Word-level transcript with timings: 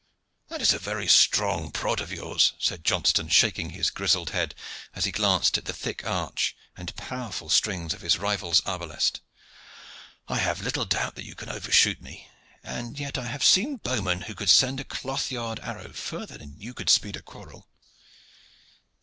"That 0.47 0.63
is 0.63 0.73
a 0.73 0.79
very 0.79 1.07
strong 1.07 1.69
prod 1.69 2.01
of 2.01 2.11
yours," 2.11 2.53
said 2.57 2.83
Johnston, 2.83 3.29
shaking 3.29 3.69
his 3.69 3.91
grizzled 3.91 4.31
head 4.31 4.55
as 4.95 5.05
he 5.05 5.11
glanced 5.11 5.59
at 5.59 5.65
the 5.65 5.73
thick 5.73 6.03
arch 6.07 6.55
and 6.75 6.95
powerful 6.95 7.49
strings 7.49 7.93
of 7.93 8.01
his 8.01 8.17
rival's 8.17 8.61
arbalest. 8.61 9.21
"I 10.27 10.39
have 10.39 10.59
little 10.59 10.85
doubt 10.85 11.13
that 11.17 11.25
you 11.27 11.35
can 11.35 11.49
overshoot 11.49 12.01
me, 12.01 12.31
and 12.63 12.97
yet 12.99 13.15
I 13.19 13.27
have 13.27 13.43
seen 13.43 13.75
bowmen 13.77 14.21
who 14.21 14.33
could 14.33 14.49
send 14.49 14.79
a 14.79 14.83
cloth 14.85 15.29
yard 15.31 15.59
arrow 15.61 15.93
further 15.93 16.35
than 16.35 16.59
you 16.59 16.73
could 16.73 16.89
speed 16.89 17.15
a 17.15 17.21
quarrel." 17.21 17.69